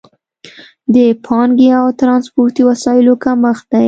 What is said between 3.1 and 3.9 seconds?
کمښت دی.